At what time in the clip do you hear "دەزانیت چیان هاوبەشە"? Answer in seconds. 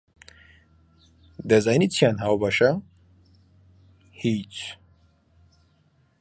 1.49-2.71